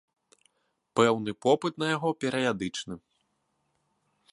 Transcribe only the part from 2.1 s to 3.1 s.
перыядычны.